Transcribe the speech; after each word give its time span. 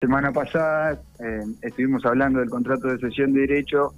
semana 0.00 0.30
pasada 0.30 1.00
eh, 1.18 1.40
estuvimos 1.60 2.06
hablando 2.06 2.38
del 2.38 2.48
contrato 2.48 2.86
de 2.86 2.98
cesión 2.98 3.32
de 3.32 3.40
derecho 3.40 3.94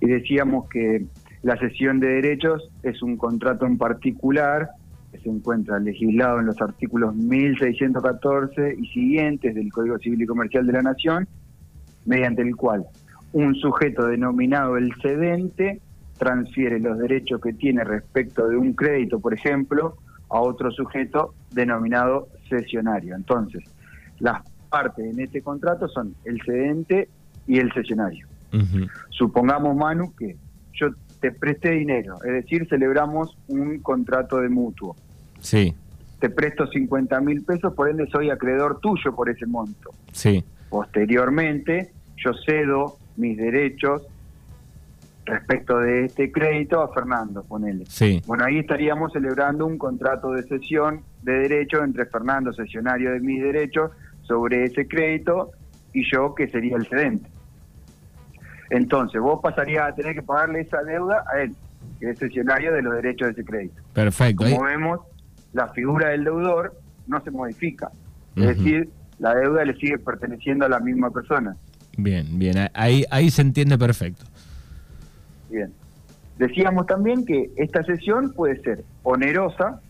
y 0.00 0.06
decíamos 0.06 0.70
que 0.70 1.04
la 1.42 1.58
cesión 1.58 2.00
de 2.00 2.06
derechos 2.06 2.70
es 2.82 3.02
un 3.02 3.18
contrato 3.18 3.66
en 3.66 3.76
particular 3.76 4.70
que 5.12 5.18
se 5.18 5.28
encuentra 5.28 5.78
legislado 5.78 6.40
en 6.40 6.46
los 6.46 6.58
artículos 6.62 7.14
1614 7.14 8.74
y 8.80 8.86
siguientes 8.86 9.54
del 9.54 9.70
Código 9.70 9.98
Civil 9.98 10.22
y 10.22 10.26
Comercial 10.26 10.66
de 10.66 10.72
la 10.72 10.82
Nación, 10.82 11.28
mediante 12.06 12.40
el 12.40 12.56
cual 12.56 12.86
un 13.34 13.54
sujeto 13.54 14.06
denominado 14.06 14.78
el 14.78 14.94
cedente 15.02 15.82
transfiere 16.16 16.80
los 16.80 16.98
derechos 16.98 17.42
que 17.42 17.52
tiene 17.52 17.84
respecto 17.84 18.48
de 18.48 18.56
un 18.56 18.72
crédito, 18.72 19.20
por 19.20 19.34
ejemplo, 19.34 19.98
a 20.30 20.40
otro 20.40 20.70
sujeto 20.70 21.34
denominado 21.52 22.28
cesionario. 22.48 23.14
Entonces, 23.14 23.62
las 24.20 24.42
parte 24.74 25.08
en 25.08 25.20
este 25.20 25.40
contrato 25.40 25.88
son 25.88 26.16
el 26.24 26.42
cedente 26.44 27.08
y 27.46 27.60
el 27.60 27.72
cesionario. 27.72 28.26
Supongamos, 29.10 29.76
Manu, 29.76 30.12
que 30.16 30.36
yo 30.72 30.88
te 31.20 31.30
presté 31.30 31.70
dinero, 31.70 32.16
es 32.24 32.32
decir, 32.32 32.66
celebramos 32.68 33.36
un 33.46 33.78
contrato 33.78 34.40
de 34.40 34.48
mutuo. 34.48 34.96
Sí. 35.38 35.74
Te 36.18 36.28
presto 36.28 36.66
50 36.66 37.20
mil 37.20 37.42
pesos, 37.44 37.72
por 37.74 37.88
ende 37.88 38.08
soy 38.08 38.30
acreedor 38.30 38.80
tuyo 38.80 39.14
por 39.14 39.28
ese 39.28 39.46
monto. 39.46 39.90
Sí. 40.10 40.44
Posteriormente, 40.70 41.92
yo 42.16 42.32
cedo 42.44 42.96
mis 43.16 43.36
derechos 43.36 44.02
respecto 45.24 45.78
de 45.78 46.06
este 46.06 46.32
crédito 46.32 46.82
a 46.82 46.92
Fernando, 46.92 47.44
ponele. 47.44 47.84
Sí. 47.86 48.22
Bueno, 48.26 48.44
ahí 48.44 48.58
estaríamos 48.58 49.12
celebrando 49.12 49.66
un 49.66 49.78
contrato 49.78 50.32
de 50.32 50.42
cesión 50.42 51.02
de 51.22 51.32
derecho 51.32 51.82
entre 51.84 52.06
Fernando, 52.06 52.52
cesionario 52.52 53.12
de 53.12 53.20
mis 53.20 53.40
derechos, 53.40 53.92
sobre 54.26 54.64
ese 54.64 54.86
crédito 54.86 55.52
y 55.92 56.04
yo 56.10 56.34
que 56.34 56.48
sería 56.48 56.76
el 56.76 56.86
cedente. 56.86 57.28
Entonces, 58.70 59.20
vos 59.20 59.40
pasarías 59.42 59.90
a 59.90 59.94
tener 59.94 60.14
que 60.14 60.22
pagarle 60.22 60.60
esa 60.60 60.82
deuda 60.82 61.24
a 61.32 61.40
él, 61.40 61.54
que 62.00 62.10
es 62.10 62.18
cesionario 62.18 62.72
de 62.72 62.82
los 62.82 62.94
derechos 62.94 63.28
de 63.28 63.32
ese 63.32 63.44
crédito. 63.44 63.80
Perfecto. 63.92 64.44
Como 64.44 64.64
vemos, 64.64 65.00
la 65.52 65.68
figura 65.68 66.08
del 66.08 66.24
deudor 66.24 66.74
no 67.06 67.20
se 67.22 67.30
modifica. 67.30 67.90
Es 68.36 68.58
decir, 68.58 68.88
la 69.18 69.34
deuda 69.34 69.64
le 69.64 69.74
sigue 69.74 69.98
perteneciendo 69.98 70.66
a 70.66 70.68
la 70.68 70.80
misma 70.80 71.10
persona. 71.10 71.56
Bien, 71.96 72.38
bien, 72.38 72.68
ahí, 72.74 73.04
ahí 73.10 73.30
se 73.30 73.42
entiende 73.42 73.78
perfecto. 73.78 74.24
Bien. 75.48 75.72
Decíamos 76.38 76.86
también 76.86 77.24
que 77.24 77.50
esta 77.56 77.84
sesión 77.84 78.32
puede 78.32 78.60
ser 78.62 78.84
onerosa 79.04 79.80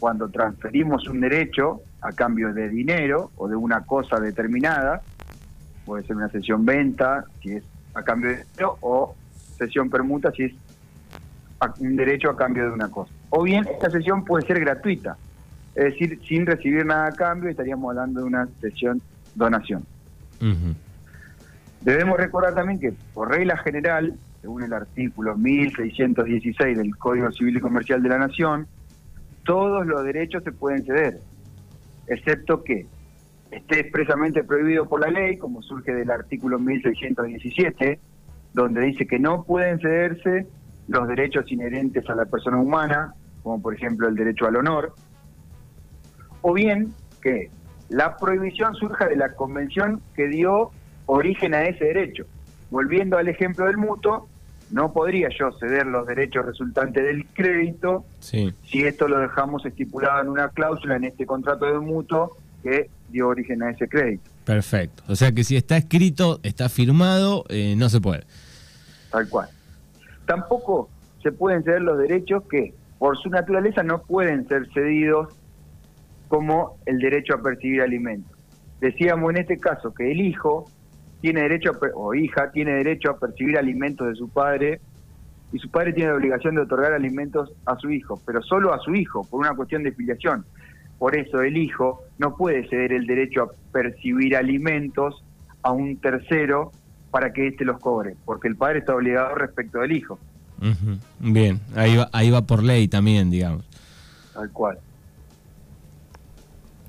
cuando 0.00 0.28
transferimos 0.28 1.06
un 1.08 1.20
derecho 1.20 1.82
a 2.04 2.12
cambio 2.12 2.52
de 2.52 2.68
dinero 2.68 3.30
o 3.36 3.48
de 3.48 3.56
una 3.56 3.80
cosa 3.80 4.20
determinada, 4.20 5.00
puede 5.86 6.04
ser 6.04 6.16
una 6.16 6.28
sesión 6.28 6.64
venta, 6.64 7.24
si 7.42 7.52
es 7.52 7.64
a 7.94 8.02
cambio 8.02 8.30
de 8.30 8.36
dinero, 8.36 8.76
o 8.82 9.14
sesión 9.56 9.88
permuta, 9.88 10.30
si 10.32 10.44
es 10.44 10.52
un 11.78 11.96
derecho 11.96 12.28
a 12.28 12.36
cambio 12.36 12.64
de 12.64 12.70
una 12.70 12.90
cosa. 12.90 13.10
O 13.30 13.42
bien, 13.42 13.66
esta 13.66 13.90
sesión 13.90 14.22
puede 14.24 14.46
ser 14.46 14.60
gratuita, 14.60 15.16
es 15.74 15.84
decir, 15.84 16.20
sin 16.28 16.44
recibir 16.44 16.84
nada 16.84 17.06
a 17.06 17.12
cambio, 17.12 17.48
estaríamos 17.48 17.90
hablando 17.90 18.20
de 18.20 18.26
una 18.26 18.48
sesión 18.60 19.00
donación. 19.34 19.84
Debemos 21.80 22.18
recordar 22.18 22.54
también 22.54 22.78
que, 22.78 22.92
por 23.14 23.30
regla 23.30 23.56
general, 23.56 24.14
según 24.42 24.62
el 24.62 24.74
artículo 24.74 25.36
1616 25.36 26.76
del 26.76 26.96
Código 26.98 27.32
Civil 27.32 27.56
y 27.56 27.60
Comercial 27.60 28.02
de 28.02 28.10
la 28.10 28.18
Nación, 28.18 28.66
todos 29.42 29.86
los 29.86 30.04
derechos 30.04 30.44
se 30.44 30.52
pueden 30.52 30.84
ceder, 30.84 31.20
excepto 32.06 32.62
que 32.62 32.86
esté 33.50 33.80
expresamente 33.80 34.44
prohibido 34.44 34.86
por 34.88 35.00
la 35.00 35.08
ley, 35.08 35.36
como 35.36 35.62
surge 35.62 35.92
del 35.94 36.10
artículo 36.10 36.58
1617, 36.58 37.98
donde 38.52 38.80
dice 38.82 39.06
que 39.06 39.18
no 39.18 39.44
pueden 39.44 39.78
cederse 39.80 40.46
los 40.88 41.08
derechos 41.08 41.50
inherentes 41.50 42.08
a 42.08 42.14
la 42.14 42.24
persona 42.26 42.58
humana, 42.58 43.14
como 43.42 43.60
por 43.60 43.74
ejemplo 43.74 44.08
el 44.08 44.16
derecho 44.16 44.46
al 44.46 44.56
honor, 44.56 44.94
o 46.42 46.52
bien 46.52 46.92
que 47.22 47.50
la 47.88 48.16
prohibición 48.16 48.74
surja 48.74 49.08
de 49.08 49.16
la 49.16 49.34
convención 49.34 50.00
que 50.14 50.28
dio 50.28 50.70
origen 51.06 51.54
a 51.54 51.64
ese 51.64 51.84
derecho. 51.84 52.26
Volviendo 52.70 53.18
al 53.18 53.28
ejemplo 53.28 53.66
del 53.66 53.76
mutuo, 53.76 54.28
no 54.74 54.92
podría 54.92 55.28
yo 55.28 55.52
ceder 55.52 55.86
los 55.86 56.04
derechos 56.04 56.44
resultantes 56.44 57.04
del 57.04 57.26
crédito 57.26 58.04
si 58.18 58.52
esto 58.72 59.06
lo 59.06 59.20
dejamos 59.20 59.64
estipulado 59.64 60.22
en 60.22 60.28
una 60.28 60.48
cláusula 60.48 60.96
en 60.96 61.04
este 61.04 61.26
contrato 61.26 61.66
de 61.66 61.78
mutuo 61.78 62.36
que 62.60 62.90
dio 63.08 63.28
origen 63.28 63.62
a 63.62 63.70
ese 63.70 63.88
crédito. 63.88 64.28
Perfecto. 64.44 65.04
O 65.06 65.14
sea 65.14 65.30
que 65.30 65.44
si 65.44 65.56
está 65.56 65.76
escrito, 65.76 66.40
está 66.42 66.68
firmado, 66.68 67.44
eh, 67.50 67.76
no 67.76 67.88
se 67.88 68.00
puede. 68.00 68.24
Tal 69.12 69.28
cual. 69.28 69.48
Tampoco 70.26 70.90
se 71.22 71.30
pueden 71.30 71.62
ceder 71.62 71.82
los 71.82 71.96
derechos 71.96 72.42
que 72.50 72.74
por 72.98 73.16
su 73.18 73.30
naturaleza 73.30 73.84
no 73.84 74.02
pueden 74.02 74.48
ser 74.48 74.68
cedidos 74.74 75.32
como 76.26 76.78
el 76.84 76.98
derecho 76.98 77.34
a 77.34 77.42
percibir 77.42 77.80
alimentos. 77.80 78.36
Decíamos 78.80 79.30
en 79.30 79.36
este 79.36 79.60
caso 79.60 79.94
que 79.94 80.10
el 80.10 80.20
hijo 80.20 80.68
tiene 81.24 81.40
derecho 81.40 81.72
o 81.94 82.14
hija 82.14 82.50
tiene 82.50 82.72
derecho 82.72 83.12
a 83.12 83.18
percibir 83.18 83.56
alimentos 83.56 84.06
de 84.08 84.14
su 84.14 84.28
padre 84.28 84.78
y 85.54 85.58
su 85.58 85.70
padre 85.70 85.94
tiene 85.94 86.10
la 86.10 86.16
obligación 86.16 86.54
de 86.54 86.60
otorgar 86.60 86.92
alimentos 86.92 87.50
a 87.64 87.78
su 87.78 87.90
hijo, 87.90 88.20
pero 88.26 88.42
solo 88.42 88.74
a 88.74 88.78
su 88.80 88.94
hijo, 88.94 89.24
por 89.24 89.40
una 89.40 89.54
cuestión 89.54 89.82
de 89.84 89.92
filiación. 89.92 90.44
Por 90.98 91.16
eso 91.16 91.40
el 91.40 91.56
hijo 91.56 92.02
no 92.18 92.36
puede 92.36 92.68
ceder 92.68 92.92
el 92.92 93.06
derecho 93.06 93.44
a 93.44 93.48
percibir 93.72 94.36
alimentos 94.36 95.24
a 95.62 95.72
un 95.72 95.96
tercero 95.96 96.72
para 97.10 97.32
que 97.32 97.48
éste 97.48 97.64
los 97.64 97.80
cobre, 97.80 98.16
porque 98.26 98.48
el 98.48 98.56
padre 98.56 98.80
está 98.80 98.94
obligado 98.94 99.34
respecto 99.34 99.78
del 99.78 99.92
hijo. 99.92 100.18
Bien, 101.20 101.58
ahí 101.74 101.96
va, 101.96 102.10
ahí 102.12 102.30
va 102.30 102.42
por 102.42 102.62
ley 102.62 102.86
también, 102.86 103.30
digamos. 103.30 103.66
Tal 104.34 104.50
cual. 104.50 104.78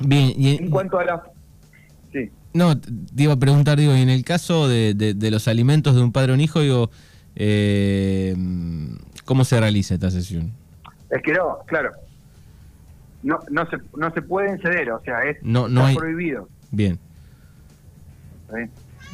Bien, 0.06 0.34
y 0.36 0.58
en 0.58 0.70
cuanto 0.70 1.00
a 1.00 1.06
la 1.06 1.24
no, 2.56 2.80
te 2.80 2.90
iba 3.18 3.34
a 3.34 3.38
preguntar, 3.38 3.78
digo, 3.78 3.94
en 3.94 4.10
el 4.10 4.24
caso 4.24 4.70
de, 4.70 5.16
los 5.30 5.48
alimentos 5.50 5.94
de 5.94 6.02
un 6.02 6.14
padre 6.14 6.32
o 6.32 6.36
un 6.36 6.42
hijo, 6.42 6.62
digo, 6.62 6.90
eh, 7.36 8.34
¿cómo 9.26 9.44
se 9.44 9.60
realiza 9.60 9.96
esta 9.96 10.10
sesión? 10.10 10.54
Es 11.10 11.22
que 11.22 11.34
no, 11.34 11.58
claro, 11.68 11.92
no, 13.24 13.40
no, 13.52 13.70
se, 13.70 13.78
no 13.98 14.10
se 14.14 14.22
pueden 14.22 14.58
ceder, 14.62 14.90
o 14.92 15.02
sea, 15.02 15.24
es 15.24 15.44
no, 15.44 15.68
no 15.68 15.86
prohibido. 15.94 16.48
Bien. 16.72 16.98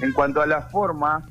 En 0.02 0.14
cuanto 0.14 0.40
a 0.42 0.46
la 0.46 0.62
forma, 0.62 1.28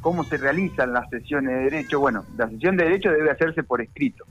cómo 0.00 0.24
se 0.24 0.38
realizan 0.38 0.94
las 0.94 1.06
sesiones 1.10 1.54
de 1.54 1.64
derecho, 1.64 2.00
bueno, 2.00 2.24
la 2.38 2.48
sesión 2.48 2.78
de 2.78 2.84
derecho 2.84 3.10
debe 3.10 3.30
hacerse 3.30 3.62
por 3.62 3.82
escrito, 3.82 4.24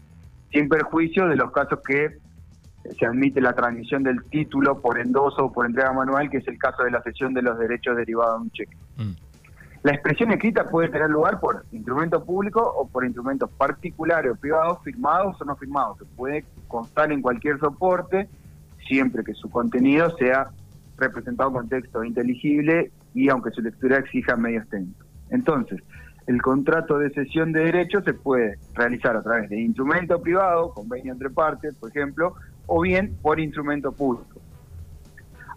sin 0.52 0.68
perjuicio 0.70 1.28
de 1.28 1.36
los 1.36 1.52
casos 1.52 1.82
que 1.86 2.18
se 2.98 3.06
admite 3.06 3.42
la 3.42 3.54
transmisión 3.54 4.04
del 4.04 4.24
título 4.26 4.82
por 4.82 5.00
endoso 5.00 5.46
o 5.46 5.52
por 5.52 5.66
entrega 5.66 5.94
manual, 5.94 6.30
que 6.30 6.38
es 6.38 6.48
el 6.48 6.58
caso 6.58 6.84
de 6.84 6.92
la 6.92 7.02
cesión 7.02 7.34
de 7.34 7.42
los 7.42 7.58
derechos 7.58 7.98
derivados 7.98 8.40
de 8.40 8.44
un 8.44 8.52
cheque. 8.52 8.78
Mm. 8.98 9.12
La 9.84 9.92
expresión 9.92 10.32
escrita 10.32 10.68
puede 10.68 10.90
tener 10.90 11.10
lugar 11.12 11.40
por 11.40 11.64
instrumento 11.72 12.24
público 12.24 12.60
o 12.60 12.88
por 12.88 13.06
instrumentos 13.06 13.52
particulares 13.52 14.32
o 14.32 14.36
privados, 14.36 14.80
firmados 14.84 15.40
o 15.40 15.46
no 15.46 15.56
firmados, 15.56 16.00
que 16.00 16.06
puede 16.06 16.46
constar 16.68 17.12
en 17.12 17.22
cualquier 17.22 17.60
soporte, 17.60 18.28
siempre 18.88 19.24
que 19.24 19.34
su 19.36 19.50
contenido 19.50 20.10
sea 20.18 20.50
representado 20.98 21.52
con 21.52 21.70
texto 21.70 22.04
inteligible 22.04 22.92
y 23.14 23.30
aunque 23.30 23.52
su 23.52 23.62
lectura 23.62 23.98
exija 23.98 24.36
medios 24.36 24.68
técnicos. 24.70 25.06
Entonces, 25.30 25.82
el 26.26 26.42
contrato 26.42 26.98
de 26.98 27.12
cesión 27.12 27.52
de 27.52 27.66
derechos 27.66 28.04
se 28.04 28.14
puede 28.14 28.58
realizar 28.74 29.16
a 29.16 29.22
través 29.22 29.50
de 29.50 29.62
instrumento 29.62 30.20
privado, 30.20 30.72
convenio 30.74 31.14
entre 31.14 31.30
partes, 31.30 31.76
por 31.76 31.90
ejemplo, 31.90 32.36
o 32.68 32.82
bien 32.82 33.16
por 33.22 33.40
instrumento 33.40 33.92
público. 33.92 34.40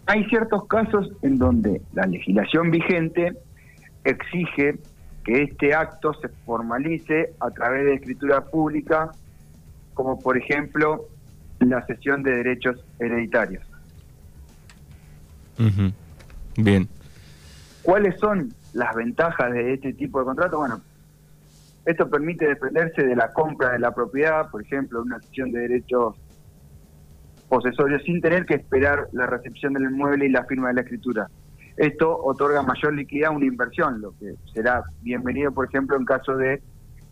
Hay 0.05 0.25
ciertos 0.25 0.65
casos 0.67 1.11
en 1.21 1.37
donde 1.37 1.81
la 1.93 2.05
legislación 2.05 2.71
vigente 2.71 3.33
exige 4.03 4.79
que 5.23 5.43
este 5.43 5.73
acto 5.73 6.13
se 6.15 6.29
formalice 6.45 7.33
a 7.39 7.51
través 7.51 7.85
de 7.85 7.93
escritura 7.95 8.45
pública, 8.45 9.11
como 9.93 10.19
por 10.19 10.37
ejemplo 10.37 11.05
la 11.59 11.85
cesión 11.85 12.23
de 12.23 12.31
derechos 12.31 12.83
hereditarios. 12.99 13.63
Bien. 16.57 16.87
¿Cuáles 17.83 18.17
son 18.19 18.53
las 18.73 18.95
ventajas 18.95 19.51
de 19.51 19.73
este 19.73 19.93
tipo 19.93 20.19
de 20.19 20.25
contrato? 20.25 20.57
Bueno, 20.57 20.81
esto 21.85 22.09
permite 22.09 22.47
defenderse 22.47 23.03
de 23.03 23.15
la 23.15 23.31
compra 23.33 23.71
de 23.71 23.79
la 23.79 23.93
propiedad, 23.93 24.49
por 24.49 24.61
ejemplo, 24.61 25.01
una 25.01 25.19
cesión 25.19 25.51
de 25.51 25.59
derechos 25.59 26.15
posesorios 27.49 28.03
sin 28.03 28.21
tener 28.21 28.45
que 28.45 28.55
esperar 28.55 29.07
la 29.11 29.25
recepción 29.25 29.73
del 29.73 29.83
inmueble 29.83 30.27
y 30.27 30.29
la 30.29 30.45
firma 30.45 30.69
de 30.69 30.75
la 30.75 30.81
escritura. 30.81 31.27
Esto 31.75 32.15
otorga 32.23 32.61
mayor 32.61 32.93
liquidez 32.93 33.27
a 33.27 33.31
una 33.31 33.45
inversión, 33.45 34.01
lo 34.01 34.11
que 34.19 34.35
será 34.53 34.83
bienvenido, 35.01 35.51
por 35.51 35.65
ejemplo, 35.67 35.97
en 35.97 36.05
caso 36.05 36.35
de 36.35 36.61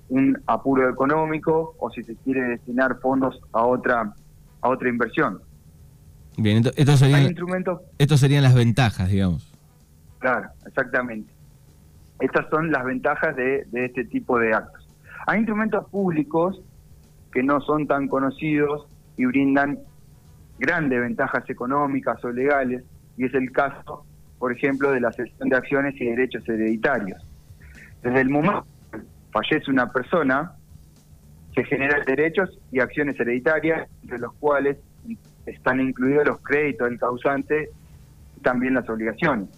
un 0.10 0.38
apuro 0.46 0.90
económico 0.90 1.76
o 1.80 1.90
si 1.90 2.04
se 2.04 2.16
quiere 2.18 2.42
destinar 2.42 3.00
fondos 3.00 3.40
a 3.52 3.66
otra 3.66 4.14
a 4.62 4.70
otra 4.70 4.90
inversión. 4.90 5.40
Bien, 6.38 6.64
esto, 6.76 6.98
serían, 6.98 7.36
estos 7.98 8.20
serían 8.20 8.44
las 8.44 8.54
ventajas, 8.54 9.10
digamos. 9.10 9.52
Claro, 10.20 10.50
exactamente. 10.66 11.34
Estas 12.20 12.48
son 12.50 12.72
las 12.72 12.86
ventajas 12.86 13.36
de, 13.36 13.66
de 13.72 13.86
este 13.86 14.06
tipo 14.06 14.38
de 14.38 14.54
actos. 14.54 14.88
Hay 15.26 15.40
instrumentos 15.40 15.88
públicos 15.90 16.62
que 17.32 17.44
no 17.44 17.62
son 17.62 17.88
tan 17.88 18.08
conocidos 18.08 18.88
y 19.18 19.26
brindan 19.26 19.80
grandes 20.60 21.00
ventajas 21.00 21.50
económicas 21.50 22.24
o 22.24 22.32
legales, 22.32 22.84
y 23.18 23.26
es 23.26 23.34
el 23.34 23.52
caso, 23.52 24.06
por 24.40 24.52
ejemplo, 24.52 24.92
de 24.92 25.00
la 25.00 25.12
cesión 25.12 25.50
de 25.50 25.56
acciones 25.56 25.96
y 26.00 26.06
derechos 26.06 26.48
hereditarios. 26.48 27.26
Desde 28.04 28.22
el 28.22 28.30
momento 28.30 28.66
que 28.92 29.00
fallece 29.32 29.72
una 29.72 29.92
persona, 29.92 30.54
se 31.56 31.64
generan 31.64 32.06
derechos 32.06 32.60
y 32.72 32.80
acciones 32.80 33.20
hereditarias, 33.20 33.90
entre 34.04 34.20
los 34.20 34.34
cuales 34.36 34.78
están 35.46 35.80
incluidos 35.80 36.28
los 36.28 36.42
créditos 36.42 36.90
del 36.90 37.00
causante 37.00 37.70
y 38.38 38.42
también 38.42 38.76
las 38.76 38.88
obligaciones. 38.90 39.50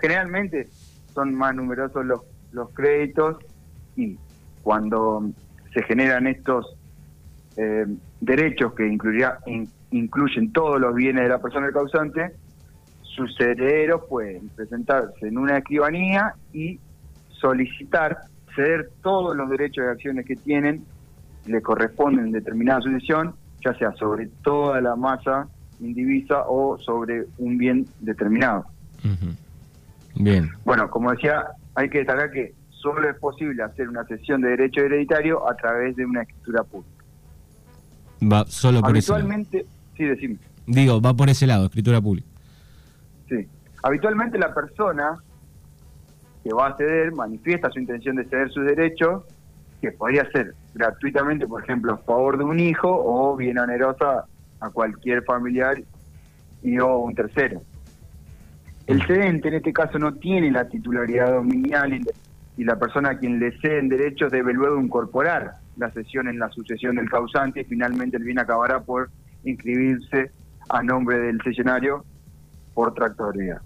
Generalmente 0.00 0.68
son 1.14 1.34
más 1.34 1.54
numerosos 1.54 2.04
los, 2.04 2.20
los 2.52 2.70
créditos 2.70 3.38
y 3.96 4.18
cuando 4.62 5.30
se 5.72 5.82
generan 5.82 6.26
estos 6.26 6.76
eh, 7.56 7.86
derechos 8.20 8.74
que 8.74 8.86
incluiría, 8.86 9.38
incluyen 9.90 10.52
todos 10.52 10.80
los 10.80 10.94
bienes 10.94 11.24
de 11.24 11.28
la 11.28 11.38
persona 11.38 11.66
del 11.66 11.74
causante, 11.74 12.34
sus 13.02 13.38
herederos 13.40 14.02
pueden 14.08 14.48
presentarse 14.50 15.26
en 15.26 15.38
una 15.38 15.58
escribanía 15.58 16.34
y 16.52 16.78
solicitar 17.28 18.18
ceder 18.54 18.90
todos 19.02 19.36
los 19.36 19.48
derechos 19.50 19.84
de 19.84 19.90
acciones 19.90 20.26
que 20.26 20.36
tienen, 20.36 20.84
le 21.46 21.62
corresponden 21.62 22.26
en 22.26 22.32
determinada 22.32 22.80
sucesión, 22.80 23.34
ya 23.64 23.74
sea 23.74 23.92
sobre 23.92 24.28
toda 24.42 24.80
la 24.80 24.96
masa 24.96 25.48
indivisa 25.80 26.44
o 26.46 26.78
sobre 26.78 27.26
un 27.38 27.58
bien 27.58 27.86
determinado. 28.00 28.66
Bien. 30.14 30.50
Bueno, 30.64 30.90
como 30.90 31.12
decía, 31.12 31.46
hay 31.74 31.88
que 31.88 31.98
destacar 31.98 32.30
que 32.30 32.54
solo 32.70 33.08
es 33.08 33.16
posible 33.18 33.62
hacer 33.62 33.88
una 33.88 34.04
cesión 34.04 34.40
de 34.40 34.50
derecho 34.50 34.80
hereditario 34.80 35.48
a 35.48 35.54
través 35.54 35.96
de 35.96 36.04
una 36.04 36.22
escritura 36.22 36.64
pública. 36.64 37.04
Va 38.20 38.44
solo 38.46 38.80
por 38.80 38.90
Habitualmente, 38.90 39.66
sí, 39.98 40.04
decime. 40.04 40.38
Digo, 40.66 41.00
va 41.00 41.12
por 41.12 41.28
ese 41.28 41.46
lado, 41.46 41.66
escritura 41.66 42.00
pública. 42.00 42.28
Sí. 43.28 43.46
Habitualmente 43.82 44.38
la 44.38 44.54
persona 44.54 45.18
que 46.42 46.54
va 46.54 46.68
a 46.68 46.76
ceder 46.76 47.12
manifiesta 47.12 47.70
su 47.70 47.78
intención 47.78 48.16
de 48.16 48.24
ceder 48.24 48.50
sus 48.50 48.64
derechos, 48.64 49.24
que 49.82 49.92
podría 49.92 50.28
ser 50.30 50.54
gratuitamente, 50.74 51.46
por 51.46 51.62
ejemplo, 51.62 51.92
a 51.92 51.98
favor 51.98 52.38
de 52.38 52.44
un 52.44 52.58
hijo 52.58 52.88
o 52.88 53.36
bien 53.36 53.58
onerosa 53.58 54.24
a 54.60 54.70
cualquier 54.70 55.22
familiar 55.24 55.82
y 56.62 56.78
o 56.78 56.98
un 56.98 57.14
tercero. 57.14 57.60
El 58.86 59.06
cedente 59.06 59.48
en 59.48 59.54
este 59.54 59.72
caso 59.72 59.98
no 59.98 60.14
tiene 60.14 60.50
la 60.50 60.66
titularidad 60.68 61.32
dominial 61.32 62.00
y 62.56 62.64
la 62.64 62.76
persona 62.76 63.10
a 63.10 63.18
quien 63.18 63.38
le 63.38 63.52
ceden 63.60 63.88
derechos 63.88 64.32
debe 64.32 64.52
luego 64.54 64.80
incorporar 64.80 65.52
la 65.76 65.90
cesión 65.90 66.28
en 66.28 66.38
la 66.38 66.48
sucesión 66.48 66.96
del 66.96 67.08
causante 67.08 67.60
y 67.60 67.64
finalmente 67.64 68.16
el 68.16 68.24
bien 68.24 68.38
acabará 68.38 68.80
por 68.80 69.10
inscribirse 69.44 70.30
a 70.68 70.82
nombre 70.82 71.18
del 71.18 71.40
sesionario 71.42 72.04
por 72.74 72.94
tractoría. 72.94 73.60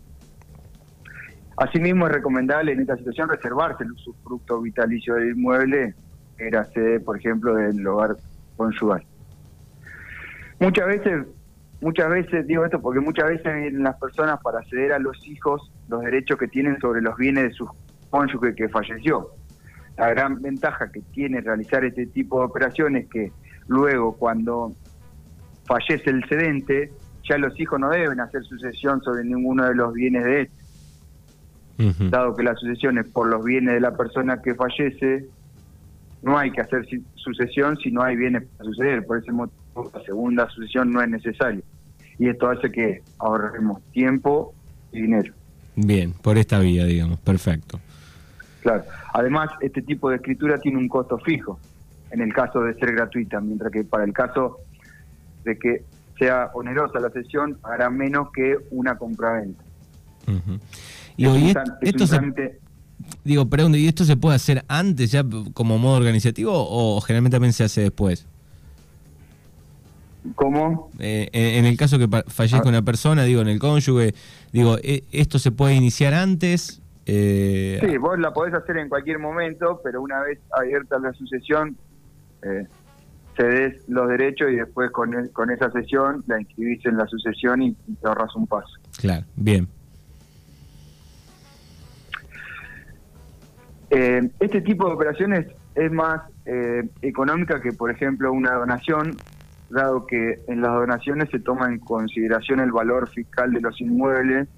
Asimismo, 1.56 2.06
es 2.06 2.12
recomendable 2.12 2.72
en 2.72 2.80
esta 2.80 2.96
situación 2.96 3.28
reservarse 3.28 3.84
el 3.84 3.92
usufructo 3.92 4.60
vitalicio 4.60 5.14
del 5.14 5.30
inmueble, 5.30 5.94
que 6.36 6.46
era 6.46 6.64
sede, 6.66 7.00
por 7.00 7.18
ejemplo, 7.18 7.54
del 7.54 7.86
hogar 7.86 8.16
conyugal. 8.56 9.04
Muchas 10.60 10.86
veces, 10.86 11.26
muchas 11.80 12.08
veces 12.08 12.46
digo 12.46 12.64
esto 12.64 12.80
porque 12.80 13.00
muchas 13.00 13.28
veces 13.28 13.72
las 13.74 13.96
personas 13.98 14.40
para 14.42 14.62
ceder 14.64 14.92
a 14.92 14.98
los 14.98 15.26
hijos 15.26 15.70
los 15.88 16.02
derechos 16.02 16.38
que 16.38 16.48
tienen 16.48 16.78
sobre 16.80 17.02
los 17.02 17.16
bienes 17.16 17.44
de 17.44 17.52
su 17.52 17.68
cónyuge 18.10 18.54
que 18.54 18.68
falleció. 18.68 19.30
La 19.96 20.08
gran 20.10 20.40
ventaja 20.40 20.90
que 20.90 21.00
tiene 21.12 21.40
realizar 21.40 21.84
este 21.84 22.06
tipo 22.06 22.38
de 22.38 22.46
operaciones 22.46 23.04
es 23.04 23.10
que 23.10 23.32
luego 23.66 24.16
cuando 24.16 24.72
fallece 25.72 26.10
el 26.10 26.22
cedente, 26.28 26.92
ya 27.26 27.38
los 27.38 27.58
hijos 27.58 27.80
no 27.80 27.88
deben 27.88 28.20
hacer 28.20 28.44
sucesión 28.44 29.00
sobre 29.02 29.24
ninguno 29.24 29.64
de 29.64 29.74
los 29.74 29.94
bienes 29.94 30.24
de 30.24 30.42
este. 30.42 30.62
Dado 32.10 32.36
que 32.36 32.42
la 32.42 32.54
sucesión 32.54 32.98
es 32.98 33.06
por 33.06 33.26
los 33.26 33.42
bienes 33.42 33.74
de 33.74 33.80
la 33.80 33.96
persona 33.96 34.40
que 34.42 34.54
fallece, 34.54 35.26
no 36.22 36.36
hay 36.38 36.52
que 36.52 36.60
hacer 36.60 36.86
sucesión 37.14 37.76
si 37.78 37.90
no 37.90 38.02
hay 38.02 38.16
bienes 38.16 38.44
para 38.44 38.64
suceder. 38.70 39.06
Por 39.06 39.18
ese 39.18 39.32
motivo, 39.32 39.90
la 39.92 40.02
segunda 40.04 40.48
sucesión 40.50 40.92
no 40.92 41.02
es 41.02 41.08
necesaria. 41.08 41.62
Y 42.18 42.28
esto 42.28 42.50
hace 42.50 42.70
que 42.70 43.02
ahorremos 43.18 43.82
tiempo 43.92 44.54
y 44.92 45.00
dinero. 45.00 45.32
Bien, 45.74 46.12
por 46.12 46.36
esta 46.36 46.58
vía, 46.60 46.84
digamos. 46.84 47.18
Perfecto. 47.18 47.80
Claro. 48.60 48.84
Además, 49.14 49.50
este 49.60 49.80
tipo 49.82 50.10
de 50.10 50.16
escritura 50.16 50.58
tiene 50.58 50.78
un 50.78 50.88
costo 50.88 51.18
fijo 51.18 51.58
en 52.10 52.20
el 52.20 52.32
caso 52.32 52.60
de 52.60 52.74
ser 52.74 52.92
gratuita, 52.92 53.40
mientras 53.40 53.72
que 53.72 53.82
para 53.82 54.04
el 54.04 54.12
caso 54.12 54.60
de 55.44 55.58
que 55.58 55.84
sea 56.18 56.50
onerosa 56.54 57.00
la 57.00 57.10
sesión, 57.10 57.58
hará 57.62 57.90
menos 57.90 58.30
que 58.32 58.56
una 58.70 58.96
compraventa. 58.96 59.62
Y 61.16 61.26
hoy 61.26 61.54
esto 61.82 62.06
se, 62.06 62.20
digo, 63.24 63.46
pregunto, 63.46 63.76
¿y 63.76 63.86
esto 63.86 64.04
se 64.04 64.16
puede 64.16 64.36
hacer 64.36 64.64
antes 64.68 65.10
ya 65.10 65.24
como 65.54 65.78
modo 65.78 65.96
organizativo 65.96 66.52
o 66.54 67.00
generalmente 67.00 67.36
también 67.36 67.52
se 67.52 67.64
hace 67.64 67.82
después? 67.82 68.26
¿Cómo? 70.36 70.90
Eh, 71.00 71.28
en, 71.32 71.64
el 71.64 71.76
caso 71.76 71.98
que 71.98 72.08
fallezca 72.28 72.64
ah. 72.64 72.68
una 72.68 72.82
persona, 72.82 73.24
digo, 73.24 73.40
en 73.40 73.48
el 73.48 73.58
cónyuge, 73.58 74.14
digo, 74.52 74.76
¿e, 74.82 75.02
¿esto 75.10 75.38
se 75.38 75.50
puede 75.50 75.74
iniciar 75.74 76.14
antes? 76.14 76.80
Eh, 77.06 77.80
sí, 77.84 77.96
vos 77.96 78.18
la 78.18 78.32
podés 78.32 78.54
hacer 78.54 78.76
en 78.76 78.88
cualquier 78.88 79.18
momento, 79.18 79.80
pero 79.82 80.00
una 80.00 80.20
vez 80.20 80.38
abierta 80.56 80.98
la 81.00 81.12
sucesión, 81.14 81.76
eh, 82.42 82.66
cedes 83.36 83.82
los 83.88 84.08
derechos 84.08 84.50
y 84.50 84.56
después 84.56 84.90
con, 84.90 85.28
con 85.28 85.50
esa 85.50 85.70
sesión 85.70 86.22
la 86.26 86.40
inscribís 86.40 86.84
en 86.86 86.96
la 86.96 87.06
sucesión 87.06 87.62
y, 87.62 87.72
te 87.72 88.06
ahorras 88.06 88.34
un 88.36 88.46
paso. 88.46 88.72
Claro, 88.98 89.24
bien. 89.36 89.68
Eh, 93.90 94.30
este 94.40 94.62
tipo 94.62 94.86
de 94.86 94.94
operaciones 94.94 95.46
es 95.74 95.92
más 95.92 96.22
eh, 96.46 96.88
económica 97.02 97.60
que, 97.60 97.72
por 97.72 97.90
ejemplo, 97.90 98.32
una 98.32 98.54
donación, 98.54 99.16
dado 99.70 100.06
que 100.06 100.40
en 100.48 100.60
las 100.60 100.72
donaciones 100.72 101.30
se 101.30 101.40
toma 101.40 101.68
en 101.68 101.78
consideración 101.78 102.60
el 102.60 102.72
valor 102.72 103.08
fiscal 103.08 103.52
de 103.52 103.60
los 103.60 103.80
inmuebles 103.80 104.48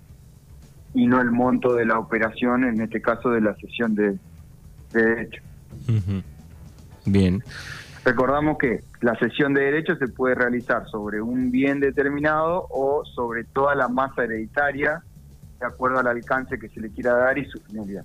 y 0.95 1.07
no 1.07 1.21
el 1.21 1.31
monto 1.31 1.75
de 1.75 1.85
la 1.85 1.99
operación, 1.99 2.65
en 2.65 2.81
este 2.81 3.03
caso 3.03 3.31
de 3.31 3.41
la 3.41 3.55
sesión 3.57 3.95
de, 3.95 4.17
derecho. 4.93 5.43
Bien. 7.05 7.43
Recordamos 8.05 8.59
que 8.59 8.81
la 9.01 9.15
sesión 9.17 9.55
de 9.55 9.63
derecho 9.63 9.97
se 9.97 10.09
puede 10.09 10.35
realizar 10.35 10.87
sobre 10.89 11.23
un 11.23 11.51
bien 11.51 11.81
determinado 11.81 12.67
o 12.71 13.03
sobre 13.05 13.45
toda 13.45 13.75
la 13.75 13.89
masa 13.89 14.25
hereditaria, 14.25 15.03
de 15.59 15.67
acuerdo 15.67 16.01
al 16.01 16.09
alcance 16.09 16.59
que 16.59 16.69
se 16.69 16.81
le 16.81 16.91
quiera 16.91 17.15
dar 17.15 17.39
y 17.39 17.47
su 17.47 17.59
finalidad. 17.61 18.05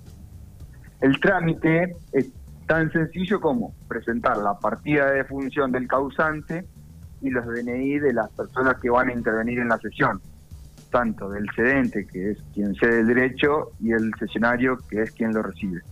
El 1.02 1.20
trámite 1.20 1.96
es 2.12 2.32
tan 2.66 2.90
sencillo 2.92 3.40
como 3.40 3.74
presentar 3.88 4.38
la 4.38 4.58
partida 4.58 5.10
de 5.10 5.24
función 5.24 5.70
del 5.70 5.86
causante 5.86 6.64
y 7.20 7.28
los 7.28 7.44
DNI 7.44 7.98
de 7.98 8.14
las 8.14 8.30
personas 8.30 8.78
que 8.80 8.88
van 8.88 9.10
a 9.10 9.12
intervenir 9.12 9.58
en 9.58 9.68
la 9.68 9.76
sesión, 9.78 10.18
tanto 10.90 11.28
del 11.28 11.46
cedente, 11.54 12.06
que 12.06 12.30
es 12.30 12.38
quien 12.54 12.74
cede 12.76 13.00
el 13.00 13.06
derecho, 13.06 13.72
y 13.80 13.92
el 13.92 14.14
sesionario, 14.18 14.78
que 14.88 15.02
es 15.02 15.10
quien 15.10 15.34
lo 15.34 15.42
recibe. 15.42 15.82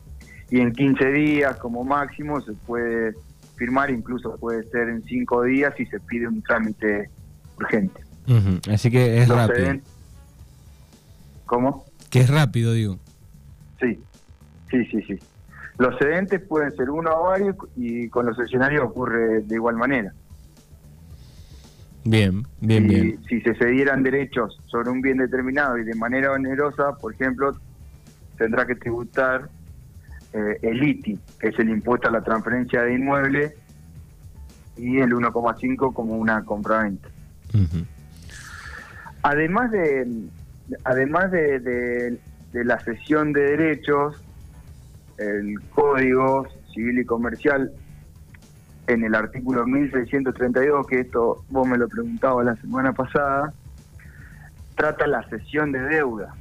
Y 0.51 0.61
en 0.61 0.73
15 0.73 1.13
días 1.13 1.57
como 1.57 1.85
máximo 1.85 2.41
se 2.41 2.53
puede 2.53 3.15
firmar, 3.59 3.91
incluso 3.91 4.37
puede 4.37 4.65
ser 4.69 4.89
en 4.89 5.03
cinco 5.05 5.43
días 5.43 5.75
si 5.77 5.85
se 5.87 6.01
pide 6.01 6.27
un 6.29 6.41
trámite 6.43 7.11
urgente. 7.59 8.01
Así 8.71 8.91
que 8.91 9.19
es 9.19 9.29
rápido. 9.29 9.81
¿Cómo? 11.47 11.85
Que 12.11 12.21
es 12.21 12.31
rápido, 12.31 12.73
digo. 12.73 12.99
Sí, 13.81 13.99
sí, 14.71 14.85
sí, 14.87 15.03
sí. 15.03 15.19
Los 15.79 15.99
cedentes 15.99 16.41
pueden 16.43 16.75
ser 16.77 16.91
uno 16.91 17.11
o 17.13 17.25
varios 17.25 17.57
y 17.77 18.09
con 18.09 18.27
los 18.27 18.39
escenarios 18.39 18.85
ocurre 18.85 19.43
de 19.43 19.55
igual 19.55 19.77
manera. 19.77 20.13
Bien, 22.05 22.47
bien, 22.61 22.87
bien. 22.87 23.21
Si 23.29 23.41
se 23.43 23.55
cedieran 23.55 24.03
derechos 24.03 24.59
sobre 24.67 24.91
un 24.91 25.01
bien 25.01 25.19
determinado 25.19 25.79
y 25.79 25.85
de 25.85 25.95
manera 25.95 26.33
onerosa, 26.33 26.97
por 26.97 27.13
ejemplo, 27.13 27.57
tendrá 28.37 28.67
que 28.67 28.75
tributar 28.77 29.51
eh, 30.39 30.59
el 30.63 30.83
ITI, 30.83 31.19
que 31.39 31.49
es 31.49 31.59
el 31.59 31.71
impuesto 31.71 32.09
a 32.09 32.11
la 32.11 32.23
transferencia 32.23 32.83
de 32.83 32.95
inmueble, 32.95 33.55
y 34.77 34.99
el 34.99 35.13
1,5 35.13 35.93
como 35.93 36.17
una 36.17 36.45
compraventa. 36.45 37.09
Además 39.23 39.71
de 39.73 40.07
además 40.85 41.31
de, 41.31 41.59
de, 41.61 42.65
la 42.65 42.79
cesión 42.81 43.33
de 43.33 43.41
derechos, 43.41 44.23
el 45.17 45.61
Código 45.71 46.47
Civil 46.73 47.01
y 47.01 47.05
Comercial 47.05 47.73
en 48.87 49.05
el 49.05 49.15
artículo 49.15 49.67
1632, 49.67 50.87
que 50.87 51.01
esto 51.01 51.45
vos 51.51 51.67
me 51.67 51.79
lo 51.79 51.89
preguntabas 51.89 52.47
la 52.47 52.57
semana 52.57 52.93
pasada, 52.93 53.53
trata 54.77 55.07
la 55.07 55.23
cesión 55.29 55.73
de 55.73 55.81
deuda. 55.81 56.35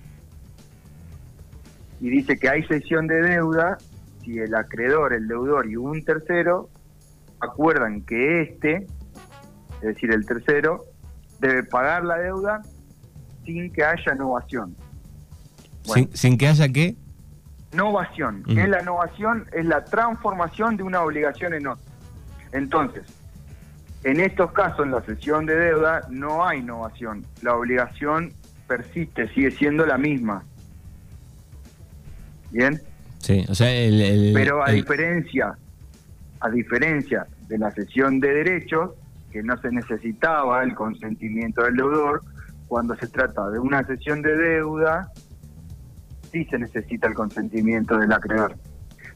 Y 1.99 2.09
dice 2.09 2.37
que 2.37 2.49
hay 2.49 2.63
cesión 2.63 3.07
de 3.07 3.21
deuda 3.21 3.77
si 4.23 4.39
el 4.39 4.53
acreedor, 4.55 5.13
el 5.13 5.27
deudor 5.27 5.69
y 5.69 5.75
un 5.75 6.03
tercero 6.03 6.69
acuerdan 7.39 8.01
que 8.01 8.41
este, 8.41 8.87
es 9.75 9.81
decir, 9.81 10.11
el 10.11 10.25
tercero, 10.25 10.83
debe 11.39 11.63
pagar 11.63 12.03
la 12.03 12.17
deuda 12.17 12.61
sin 13.45 13.71
que 13.71 13.83
haya 13.83 14.15
novación. 14.15 14.75
¿Sin, 16.13 16.37
que 16.37 16.47
haya 16.47 16.67
qué? 16.67 16.95
Novación. 17.71 18.43
¿Qué 18.43 18.63
es 18.63 18.69
la 18.69 18.81
novación? 18.81 19.45
Es 19.53 19.65
la 19.65 19.85
transformación 19.85 20.75
de 20.75 20.83
una 20.83 21.01
obligación 21.01 21.53
en 21.53 21.67
otra. 21.67 21.85
Entonces, 22.51 23.03
en 24.03 24.19
estos 24.19 24.51
casos, 24.51 24.85
en 24.85 24.91
la 24.91 25.01
sesión 25.01 25.45
de 25.45 25.55
deuda, 25.55 26.01
no 26.09 26.45
hay 26.45 26.59
innovación. 26.59 27.25
La 27.41 27.55
obligación 27.55 28.33
persiste, 28.67 29.29
sigue 29.33 29.51
siendo 29.51 29.85
la 29.85 29.97
misma. 29.97 30.43
¿Bien? 32.51 32.81
Sí, 33.19 33.45
o 33.49 33.55
sea, 33.55 33.71
el... 33.71 34.31
Pero 34.33 34.65
a 34.65 34.71
diferencia, 34.71 35.57
a 36.39 36.49
diferencia 36.49 37.27
de 37.47 37.57
la 37.57 37.71
sesión 37.71 38.19
de 38.19 38.33
derechos, 38.33 38.91
que 39.31 39.43
no 39.43 39.57
se 39.61 39.71
necesitaba 39.71 40.63
el 40.63 40.75
consentimiento 40.75 41.63
del 41.63 41.75
deudor, 41.75 42.21
cuando 42.67 42.95
se 42.95 43.07
trata 43.07 43.49
de 43.49 43.59
una 43.59 43.85
sesión 43.85 44.21
de 44.21 44.35
deuda, 44.35 45.11
sí 46.31 46.45
se 46.45 46.59
necesita 46.59 47.07
el 47.07 47.13
consentimiento 47.13 47.97
del 47.97 48.11
acreedor. 48.11 48.55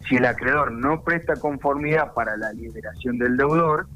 Si 0.08 0.16
el 0.16 0.26
acreedor 0.26 0.72
no 0.72 1.04
presta 1.04 1.36
conformidad 1.36 2.14
para 2.14 2.36
la 2.38 2.52
liberación 2.54 3.18
del 3.18 3.38
deudor, 3.38 3.88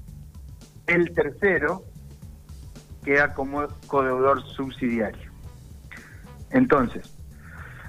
el 0.88 1.14
tercero 1.14 1.84
queda 3.04 3.34
como 3.34 3.68
codeudor 3.88 4.44
subsidiario. 4.44 5.32
Entonces, 6.52 7.15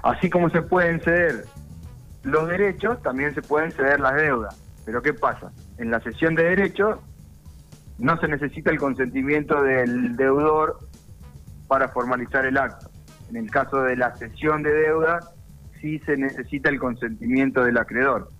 así 0.06 0.30
como 0.30 0.50
se 0.50 0.62
pueden 0.62 1.00
ceder 1.00 1.44
los 2.22 2.48
derechos, 2.48 3.02
también 3.02 3.34
se 3.34 3.42
pueden 3.42 3.70
ceder 3.72 4.00
las 4.00 4.14
deudas. 4.14 4.56
Pero 4.84 5.02
¿qué 5.02 5.12
pasa? 5.12 5.52
En 5.78 5.90
la 5.90 6.00
sesión 6.00 6.34
de 6.34 6.44
derechos 6.44 6.98
no 7.98 8.18
se 8.18 8.28
necesita 8.28 8.70
el 8.70 8.78
consentimiento 8.78 9.62
del 9.62 10.16
deudor 10.16 10.78
para 11.66 11.88
formalizar 11.88 12.46
el 12.46 12.56
acto. 12.56 12.90
En 13.30 13.36
el 13.36 13.50
caso 13.50 13.82
de 13.82 13.96
la 13.96 14.14
cesión 14.16 14.62
de 14.62 14.72
deuda, 14.72 15.20
sí 15.80 15.98
se 16.00 16.16
necesita 16.16 16.68
el 16.68 16.78
consentimiento 16.78 17.64
del 17.64 17.78
acreedor. 17.78 18.30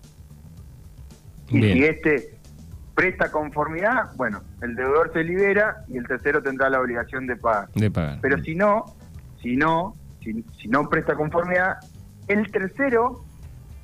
Y 1.49 1.61
si 1.61 1.85
este 1.85 2.37
presta 2.94 3.30
conformidad, 3.30 4.14
bueno, 4.16 4.42
el 4.62 4.75
deudor 4.75 5.12
se 5.12 5.23
libera 5.23 5.85
y 5.88 5.99
el 5.99 6.06
tercero 6.06 6.42
tendrá 6.42 6.70
la 6.70 6.80
obligación 6.80 7.26
de 7.26 7.37
pagar. 7.37 7.68
De 7.75 7.90
pagar. 7.90 8.18
Pero 8.23 8.42
si 8.42 8.54
no, 8.54 8.85
si 9.42 9.56
no, 9.56 9.96
si, 10.33 10.68
no 10.68 10.88
presta 10.88 11.14
conformidad, 11.14 11.76
el 12.28 12.50
tercero 12.50 13.25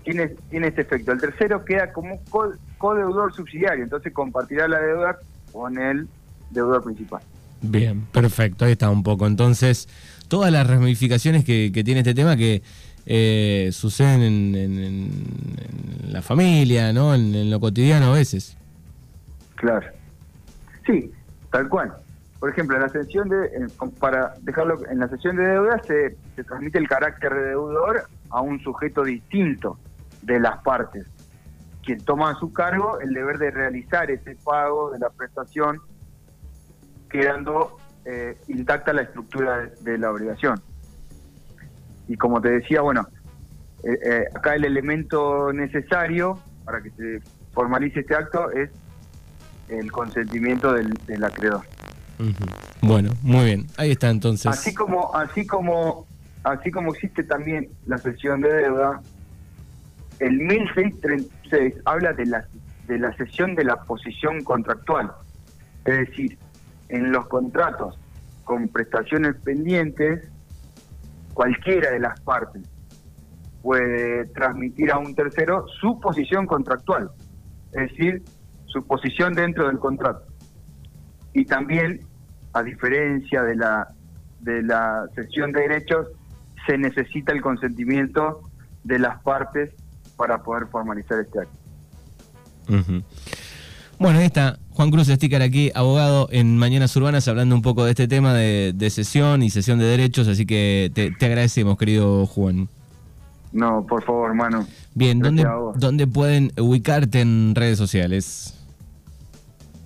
tiene, 0.04 0.28
tiene 0.50 0.68
este 0.68 0.82
efecto. 0.82 1.12
El 1.12 1.20
tercero 1.20 1.64
queda 1.64 1.92
como 1.92 2.20
co-deudor 2.78 3.32
subsidiario, 3.32 3.84
entonces 3.84 4.12
compartirá 4.12 4.68
la 4.68 4.80
deuda 4.80 5.18
con 5.52 5.78
el 5.78 6.08
deudor 6.50 6.82
principal. 6.84 7.22
Bien, 7.60 8.02
perfecto, 8.06 8.64
ahí 8.64 8.72
está 8.72 8.90
un 8.90 9.04
poco. 9.04 9.26
Entonces, 9.26 9.88
todas 10.28 10.50
las 10.50 10.66
ramificaciones 10.66 11.44
que, 11.44 11.70
tiene 11.84 12.00
este 12.00 12.14
tema 12.14 12.36
que 12.36 12.62
eh, 13.06 13.70
suceden 13.72 14.22
en, 14.54 15.10
la 16.08 16.22
familia, 16.22 16.92
¿no? 16.92 17.14
En, 17.14 17.50
lo 17.50 17.60
cotidiano 17.60 18.06
a 18.06 18.14
veces. 18.14 18.56
Claro. 19.54 19.86
Sí, 20.84 21.10
tal 21.50 21.68
cual. 21.68 21.92
Por 22.42 22.50
ejemplo, 22.50 22.74
en 22.74 22.82
la 22.82 22.88
sesión 22.88 23.28
de, 23.28 23.70
para 24.00 24.34
dejarlo, 24.40 24.84
en 24.90 24.98
la 24.98 25.06
sesión 25.06 25.36
de 25.36 25.44
deuda 25.44 25.80
se, 25.86 26.16
transmite 26.42 26.76
el 26.76 26.88
carácter 26.88 27.32
de 27.32 27.50
deudor 27.50 28.02
a 28.30 28.40
un 28.40 28.58
sujeto 28.58 29.04
distinto 29.04 29.78
de 30.22 30.40
las 30.40 30.60
partes, 30.64 31.06
quien 31.84 32.04
toma 32.04 32.32
a 32.32 32.34
su 32.34 32.52
cargo 32.52 32.98
el 32.98 33.14
deber 33.14 33.38
de 33.38 33.52
realizar 33.52 34.10
ese 34.10 34.34
pago 34.42 34.90
de 34.90 34.98
la 34.98 35.10
prestación 35.10 35.80
quedando 37.08 37.78
eh, 38.06 38.36
intacta 38.48 38.92
la 38.92 39.02
estructura 39.02 39.70
de, 39.80 39.98
la 39.98 40.10
obligación. 40.10 40.60
Y 42.08 42.16
como 42.16 42.40
te 42.40 42.50
decía, 42.50 42.80
bueno, 42.80 43.06
eh, 43.84 43.98
eh, 44.04 44.24
acá 44.34 44.56
el 44.56 44.64
elemento 44.64 45.52
necesario 45.52 46.40
para 46.64 46.82
que 46.82 46.90
se 46.90 47.20
formalice 47.52 48.00
este 48.00 48.16
acto 48.16 48.50
es 48.50 48.68
el 49.68 49.92
consentimiento 49.92 50.72
del, 50.72 51.22
acreedor. 51.22 51.62
Bueno, 52.80 53.12
muy 53.22 53.44
bien, 53.44 53.66
ahí 53.76 53.92
está 53.92 54.10
entonces. 54.10 54.46
Así 54.46 54.74
como, 54.74 55.14
así 55.14 55.46
como, 55.46 56.06
así 56.44 56.70
como 56.70 56.92
existe 56.92 57.24
también 57.24 57.68
la 57.86 57.98
sesión 57.98 58.40
de 58.40 58.52
deuda, 58.52 59.00
el 60.18 60.38
1636 60.38 61.74
habla 61.84 62.12
de 62.12 62.26
la 62.26 62.46
de 62.86 62.98
la 62.98 63.16
sesión 63.16 63.54
de 63.54 63.64
la 63.64 63.76
posición 63.84 64.42
contractual, 64.42 65.12
es 65.84 65.98
decir, 66.08 66.38
en 66.88 67.12
los 67.12 67.26
contratos 67.28 67.98
con 68.44 68.68
prestaciones 68.68 69.36
pendientes, 69.42 70.28
cualquiera 71.32 71.90
de 71.90 72.00
las 72.00 72.20
partes 72.20 72.62
puede 73.62 74.26
transmitir 74.26 74.90
a 74.90 74.98
un 74.98 75.14
tercero 75.14 75.66
su 75.80 76.00
posición 76.00 76.46
contractual, 76.46 77.10
es 77.72 77.90
decir, 77.90 78.22
su 78.66 78.84
posición 78.86 79.34
dentro 79.34 79.68
del 79.68 79.78
contrato. 79.78 80.31
Y 81.34 81.44
también, 81.44 82.00
a 82.52 82.62
diferencia 82.62 83.42
de 83.42 83.56
la 83.56 83.88
de 84.42 84.62
la 84.62 85.06
sesión 85.14 85.52
de 85.52 85.60
derechos, 85.60 86.08
se 86.66 86.76
necesita 86.76 87.32
el 87.32 87.40
consentimiento 87.40 88.42
de 88.84 88.98
las 88.98 89.22
partes 89.22 89.70
para 90.16 90.42
poder 90.42 90.66
formalizar 90.66 91.20
este 91.20 91.40
acto. 91.40 93.02
Bueno, 93.98 94.18
ahí 94.18 94.26
está 94.26 94.58
Juan 94.70 94.90
Cruz 94.90 95.06
Sticker 95.06 95.42
aquí, 95.42 95.70
abogado 95.74 96.28
en 96.30 96.58
Mañanas 96.58 96.94
Urbanas, 96.96 97.28
hablando 97.28 97.54
un 97.54 97.62
poco 97.62 97.84
de 97.84 97.90
este 97.90 98.08
tema 98.08 98.34
de, 98.34 98.90
sesión 98.90 99.42
y 99.42 99.50
sesión 99.50 99.78
de 99.78 99.84
derechos, 99.84 100.28
así 100.28 100.44
que 100.46 100.90
te, 100.94 101.14
agradecemos, 101.24 101.78
querido 101.78 102.26
Juan. 102.26 102.68
No, 103.52 103.86
por 103.86 104.02
favor, 104.02 104.30
hermano. 104.30 104.66
Bien, 104.94 105.20
¿dónde, 105.20 105.46
¿dónde, 105.76 106.06
pueden 106.06 106.52
ubicarte 106.58 107.20
en 107.20 107.54
redes 107.54 107.78
sociales? 107.78 108.58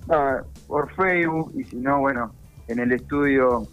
Ah, 0.09 0.41
por 0.67 0.93
Facebook, 0.95 1.51
y 1.55 1.63
si 1.63 1.77
no, 1.77 1.99
bueno, 1.99 2.33
en 2.67 2.79
el 2.79 2.91
estudio, 2.91 3.67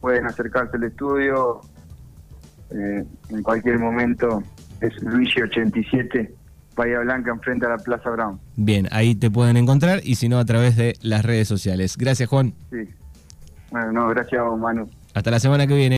pueden 0.00 0.26
acercarse 0.26 0.76
al 0.76 0.84
estudio 0.84 1.60
eh, 2.70 3.04
en 3.28 3.42
cualquier 3.42 3.78
momento, 3.78 4.42
es 4.80 4.94
Luigi87 5.02 6.30
Bahía 6.74 7.00
Blanca 7.00 7.30
enfrente 7.30 7.66
a 7.66 7.70
la 7.70 7.78
Plaza 7.78 8.10
Brown. 8.10 8.40
Bien, 8.56 8.88
ahí 8.90 9.14
te 9.14 9.30
pueden 9.30 9.56
encontrar 9.56 10.00
y 10.02 10.14
si 10.14 10.28
no 10.28 10.38
a 10.38 10.44
través 10.44 10.76
de 10.76 10.96
las 11.02 11.24
redes 11.24 11.48
sociales. 11.48 11.96
Gracias, 11.96 12.28
Juan. 12.28 12.54
Sí. 12.70 12.88
Bueno, 13.70 13.92
no, 13.92 14.08
gracias 14.08 14.40
a 14.40 14.44
vos, 14.44 14.58
Manu. 14.58 14.88
Hasta 15.14 15.30
la 15.30 15.40
semana 15.40 15.66
que 15.66 15.74
viene. 15.74 15.90